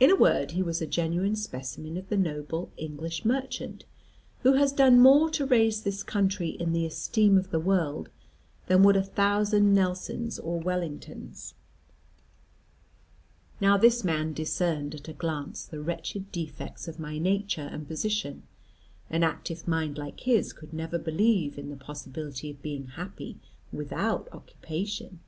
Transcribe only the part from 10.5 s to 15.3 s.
Wellingtons. Now this man discerned at a